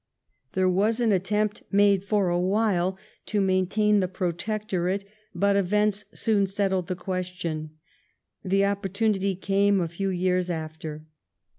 There 0.53 0.67
was 0.67 0.99
an 0.99 1.11
attempt 1.11 1.61
made 1.71 2.03
for 2.03 2.29
a 2.29 2.39
while 2.39 2.97
to 3.27 3.39
main 3.39 3.67
tain 3.67 3.99
the 3.99 4.07
Protectorate, 4.07 5.05
but 5.35 5.55
events 5.55 6.05
soon 6.11 6.47
settled 6.47 6.87
the 6.87 6.95
question. 6.95 7.77
The 8.43 8.65
opportunity 8.65 9.35
came 9.35 9.79
a 9.79 9.87
few 9.87 10.09
years 10.09 10.49
after. 10.49 11.05